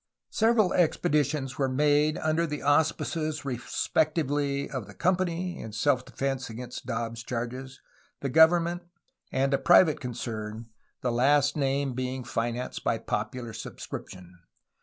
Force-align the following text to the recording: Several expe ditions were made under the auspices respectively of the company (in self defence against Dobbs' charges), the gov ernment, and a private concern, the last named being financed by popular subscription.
Several 0.31 0.71
expe 0.71 1.11
ditions 1.11 1.59
were 1.59 1.69
made 1.69 2.17
under 2.17 2.47
the 2.47 2.63
auspices 2.63 3.45
respectively 3.45 4.67
of 4.67 4.87
the 4.87 4.95
company 4.95 5.59
(in 5.59 5.71
self 5.73 6.03
defence 6.03 6.49
against 6.49 6.87
Dobbs' 6.87 7.21
charges), 7.21 7.79
the 8.19 8.29
gov 8.31 8.49
ernment, 8.49 8.81
and 9.31 9.53
a 9.53 9.59
private 9.59 9.99
concern, 10.01 10.65
the 11.01 11.11
last 11.11 11.55
named 11.55 11.95
being 11.95 12.23
financed 12.23 12.83
by 12.83 12.97
popular 12.97 13.53
subscription. 13.53 14.39